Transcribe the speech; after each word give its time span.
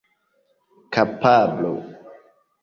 kapablo 0.93 1.73